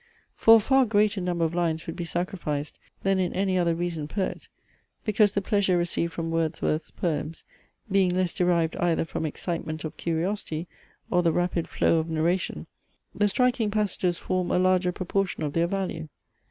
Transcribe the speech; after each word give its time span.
For 0.35 0.55
a 0.55 0.59
far 0.59 0.87
greater 0.87 1.21
number 1.21 1.45
of 1.45 1.53
lines 1.53 1.85
would 1.85 1.95
be 1.95 2.05
sacrificed 2.05 2.79
than 3.03 3.19
in 3.19 3.33
any 3.33 3.55
other 3.55 3.75
recent 3.75 4.09
poet; 4.09 4.47
because 5.05 5.33
the 5.33 5.43
pleasure 5.43 5.77
received 5.77 6.11
from 6.13 6.31
Wordsworth's 6.31 6.89
poems 6.89 7.43
being 7.91 8.09
less 8.15 8.33
derived 8.33 8.75
either 8.77 9.05
from 9.05 9.27
excitement 9.27 9.83
of 9.83 9.97
curiosity 9.97 10.67
or 11.11 11.21
the 11.21 11.31
rapid 11.31 11.69
flow 11.69 11.99
of 11.99 12.09
narration, 12.09 12.65
the 13.13 13.27
striking 13.27 13.69
passages 13.69 14.17
form 14.17 14.49
a 14.49 14.57
larger 14.57 14.91
proportion 14.91 15.43
of 15.43 15.53
their 15.53 15.67
value. 15.67 16.07